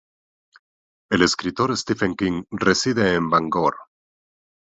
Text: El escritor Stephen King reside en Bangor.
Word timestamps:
El 1.11 1.21
escritor 1.21 1.77
Stephen 1.77 2.15
King 2.15 2.41
reside 2.49 3.13
en 3.13 3.29
Bangor. 3.29 3.75